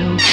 [0.00, 0.29] you.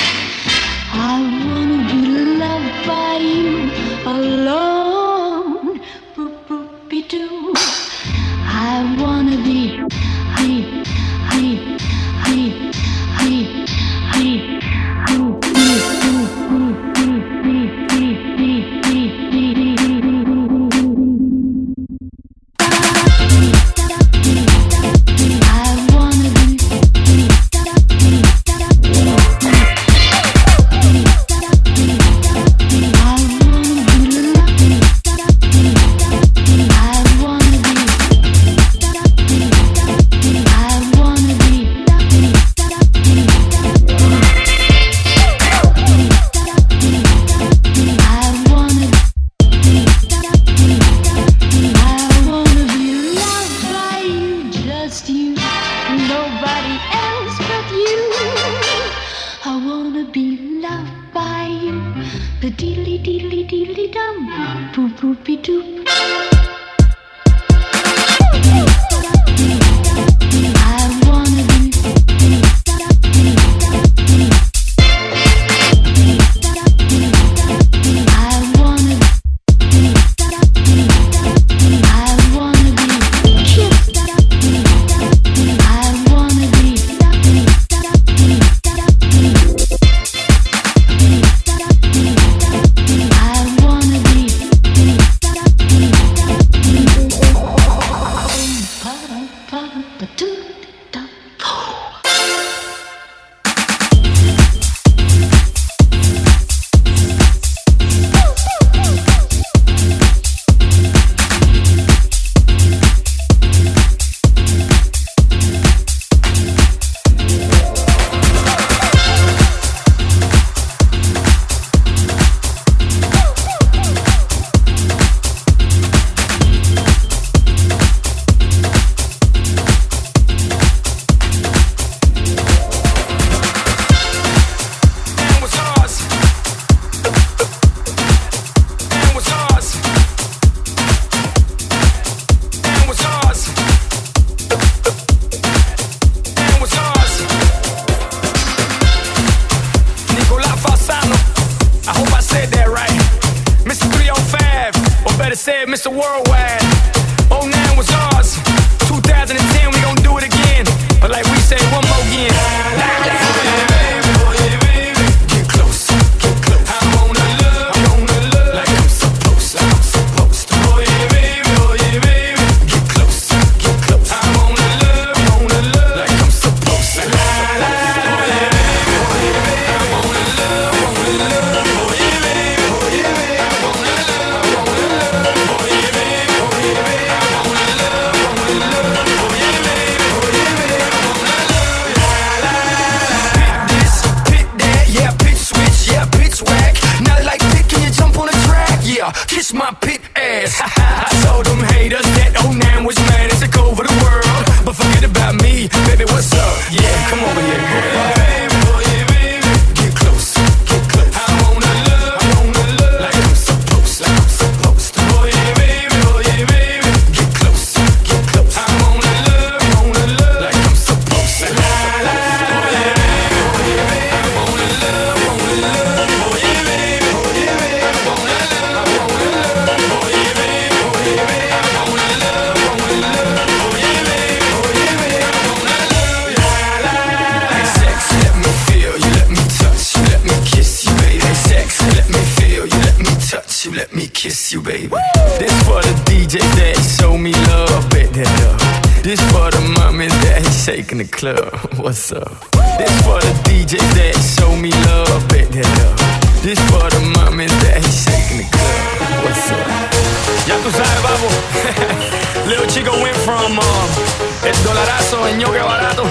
[265.08, 266.04] eso en Yo Barato.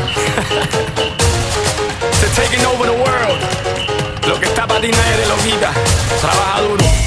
[2.20, 3.40] They're taking over the world.
[4.26, 5.70] Lo que está para ti nadie lo quita.
[6.20, 7.05] Trabaja duro.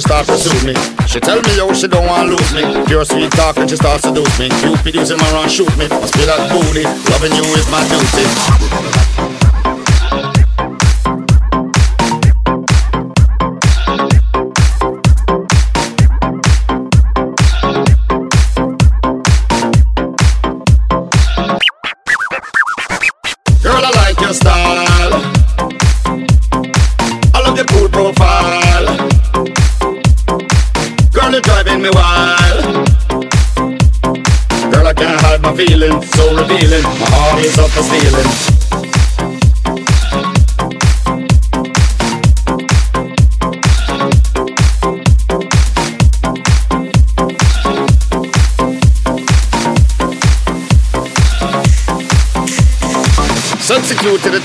[0.00, 0.72] She start pursue me.
[1.06, 2.62] She tell me yo she don't want lose me.
[2.86, 4.48] Pure sweet talk and she start seduce me.
[4.48, 5.88] Cupid using my run shoot me.
[5.88, 6.84] Must be that booty.
[7.12, 8.49] Loving you is my duty.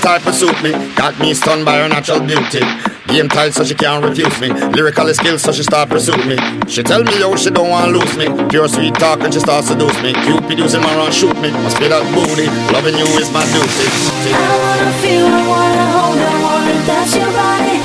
[0.06, 0.70] Type of suit me.
[0.94, 2.62] Got me stunned by her natural beauty.
[3.08, 4.48] Game tight so she can't refuse me.
[4.70, 6.36] Lyrical skills so she start pursue me.
[6.68, 8.26] She tell me yo she don't want lose me.
[8.48, 10.12] Pure sweet talk and she start seduce me.
[10.12, 11.50] Cupid using my run shoot me.
[11.50, 12.46] Must be that booty.
[12.72, 13.86] Loving you is my duty.
[14.30, 17.75] I wanna feel, I wanna hold, I wanna touch your body.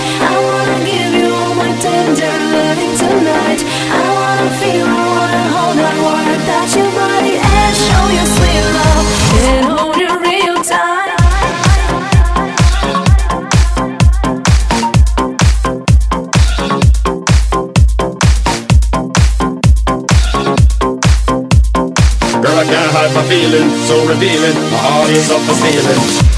[23.14, 23.88] My feelings.
[23.88, 24.56] So revealing.
[24.72, 26.32] My heart is up for stealing.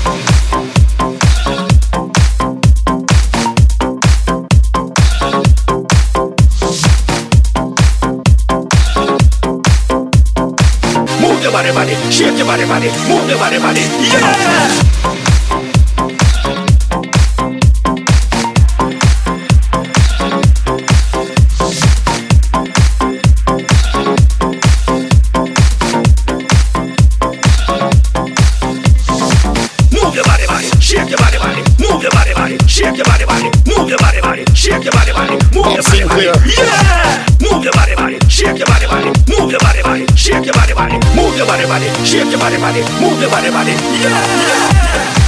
[11.54, 15.23] Body, body, shake your body, body, move your body, body, yeah!
[40.24, 43.52] Shake your body, body, move your body, body, shake your body, body, move your body,
[43.52, 45.23] body, yeah!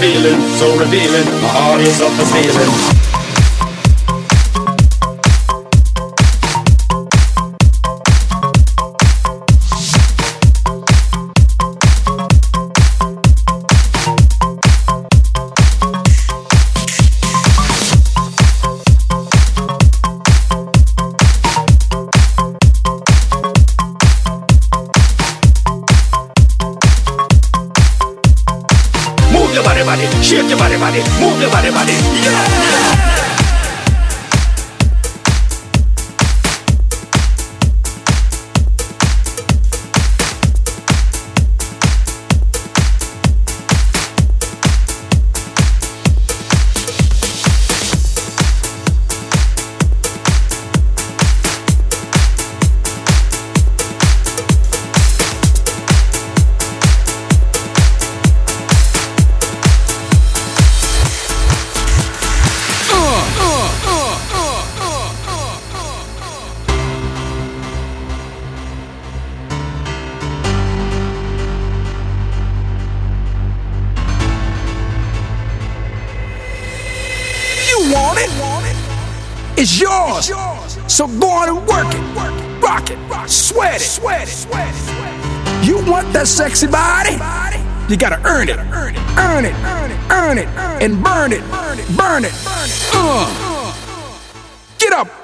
[0.00, 1.26] Feelings, so revealing.
[1.42, 3.09] My heart is up for stealing.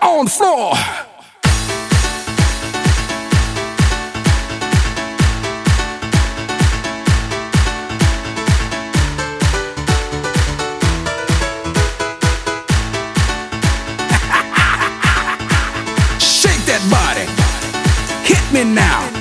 [0.03, 0.75] On the floor.
[16.21, 17.27] Shake that body.
[18.27, 19.16] Hit me now.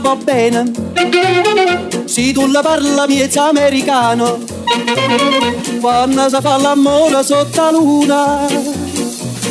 [0.00, 0.70] va bene.
[2.04, 4.38] Se tu la parla mi è americano,
[5.80, 8.46] quando si fa l'amore sotto la luna,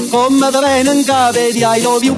[0.10, 2.16] come da bene in cave di I love you.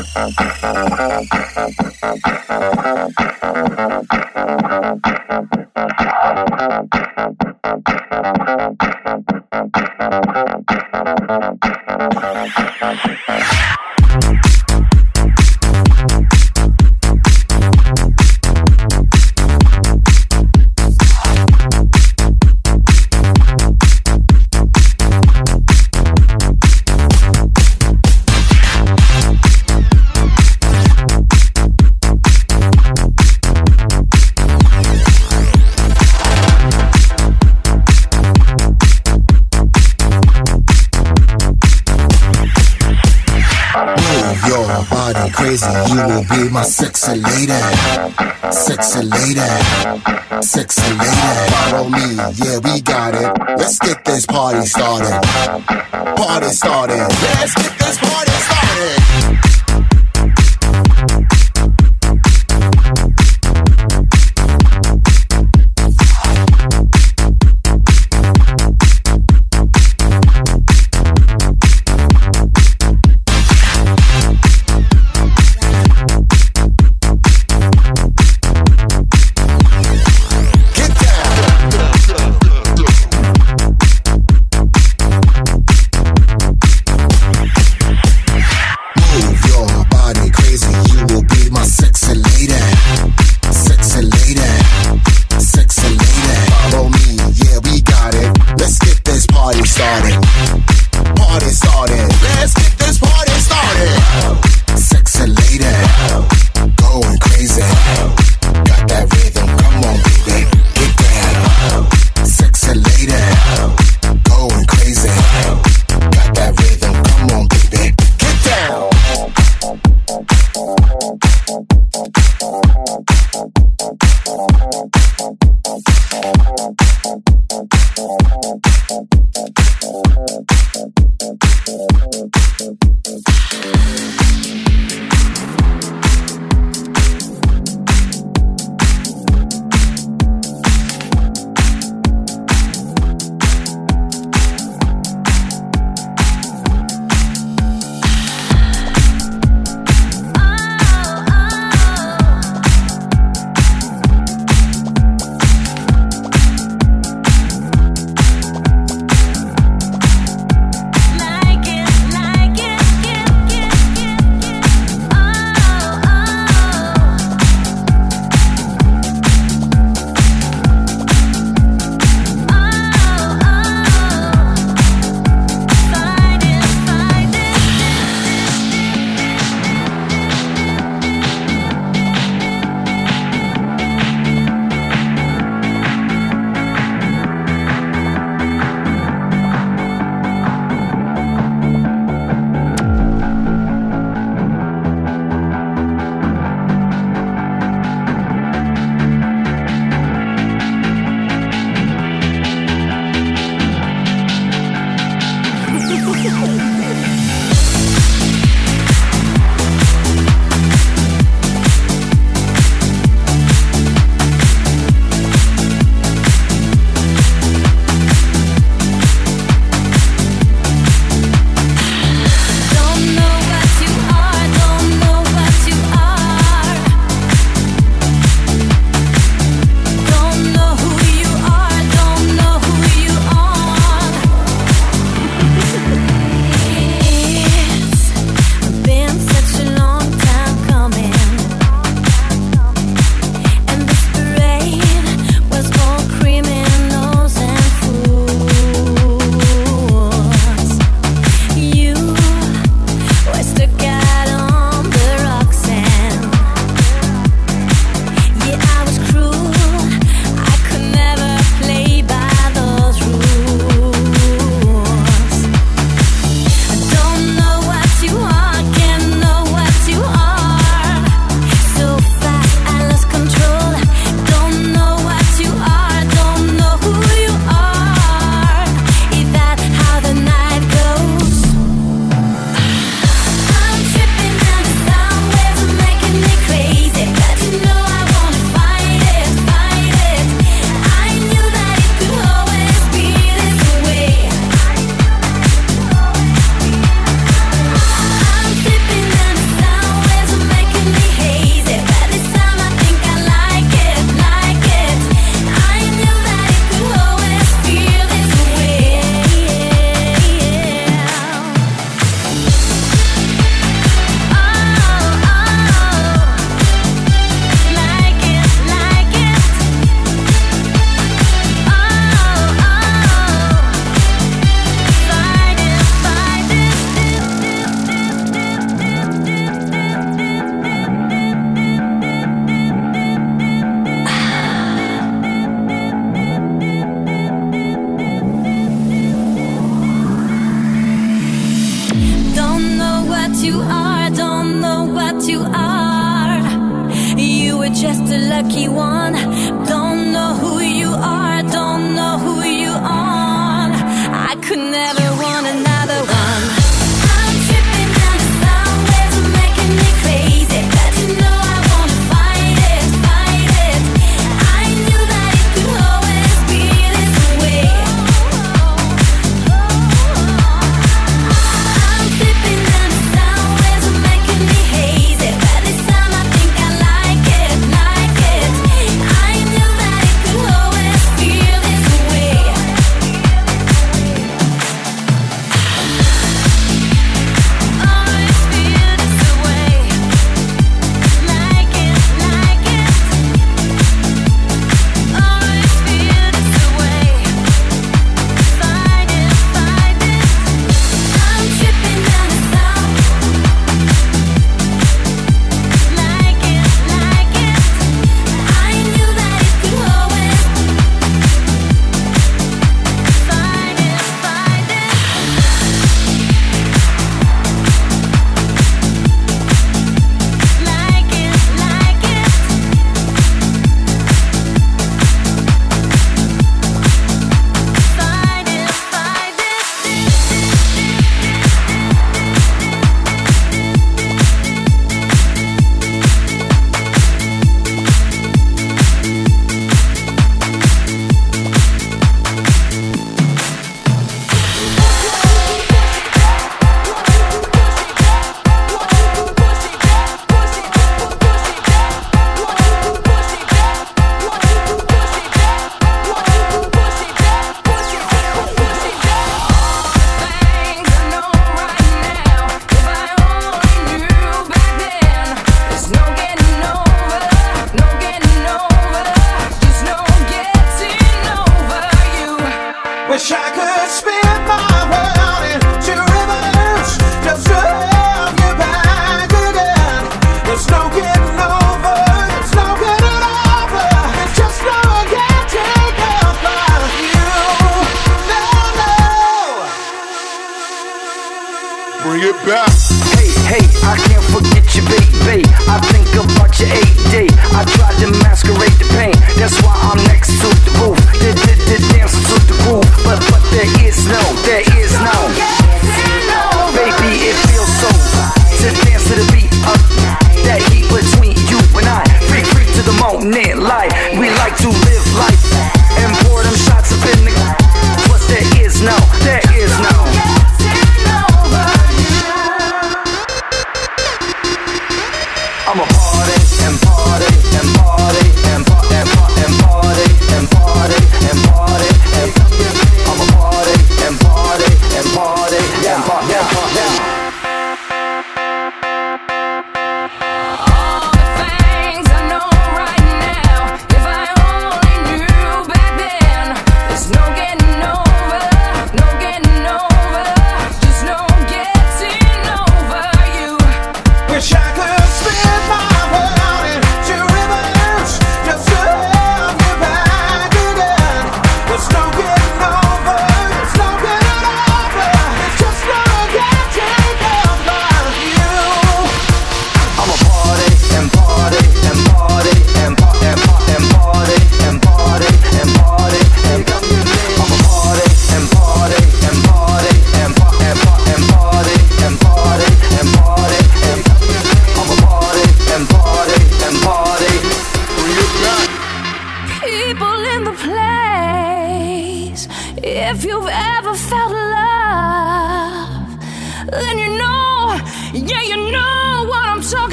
[2.26, 2.37] you.